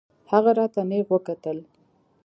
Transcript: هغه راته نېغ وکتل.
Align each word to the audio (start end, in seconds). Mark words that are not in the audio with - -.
هغه 0.31 0.51
راته 0.59 0.81
نېغ 0.89 1.07
وکتل. 1.13 1.57